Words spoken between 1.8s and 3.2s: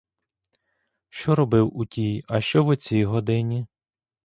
тій, а що в оцій